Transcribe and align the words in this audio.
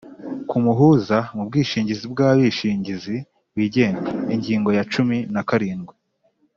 ku 0.49 0.57
muhuza 0.65 1.17
mu 1.35 1.43
bwishingizi 1.47 2.05
bw’abishingizi 2.13 3.15
wigenga. 3.55 4.09
Ingingo 4.33 4.69
ya 4.77 4.83
cumin 4.91 5.23
a 5.41 5.43
karindwi: 5.49 5.93